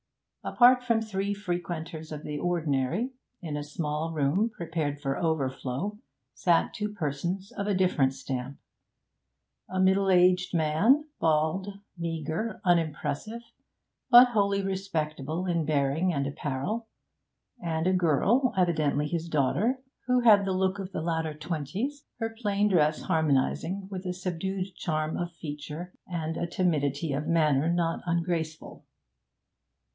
Apart 0.43 0.81
from 0.83 0.99
three 0.99 1.35
frequenters 1.35 2.11
of 2.11 2.23
the 2.23 2.39
ordinary, 2.39 3.11
in 3.43 3.55
a 3.55 3.63
small 3.63 4.11
room 4.11 4.49
prepared 4.49 4.99
for 4.99 5.15
overflow, 5.15 5.99
sat 6.33 6.73
two 6.73 6.91
persons 6.91 7.51
of 7.51 7.67
a 7.67 7.75
different 7.75 8.11
stamp 8.15 8.57
a 9.69 9.79
middle 9.79 10.09
aged 10.09 10.55
man, 10.55 11.05
bald, 11.19 11.67
meagre, 11.95 12.59
unimpressive, 12.65 13.41
but 14.09 14.29
wholly 14.29 14.63
respectable 14.63 15.45
in 15.45 15.63
bearing 15.65 16.11
and 16.11 16.25
apparel, 16.25 16.87
and 17.63 17.85
a 17.85 17.93
girl, 17.93 18.55
evidently 18.57 19.07
his 19.07 19.29
daughter, 19.29 19.83
who 20.07 20.21
had 20.21 20.45
the 20.45 20.53
look 20.53 20.79
of 20.79 20.91
the 20.91 21.01
latter 21.03 21.35
twenties, 21.35 22.05
her 22.17 22.35
plain 22.41 22.67
dress 22.67 23.03
harmonising 23.03 23.87
with 23.91 24.03
a 24.07 24.13
subdued 24.13 24.73
charm 24.73 25.15
of 25.15 25.31
feature 25.33 25.93
and 26.07 26.37
a 26.37 26.47
timidity 26.47 27.13
of 27.13 27.27
manner 27.27 27.71
not 27.71 28.01
ungraceful. 28.07 28.83